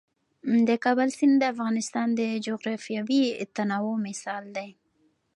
[0.67, 3.23] د کابل سیند د افغانستان د جغرافیوي
[3.55, 4.69] تنوع مثال دی.